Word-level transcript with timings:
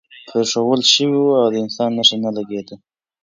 پرېښوول 0.29 0.81
شوی 0.93 1.19
و 1.21 1.29
او 1.41 1.47
د 1.53 1.55
انسان 1.63 1.89
نښه 1.97 2.15
نه 2.23 2.31
لګېده. 2.37 2.75